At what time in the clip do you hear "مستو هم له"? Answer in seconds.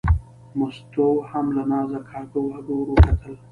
0.59-1.63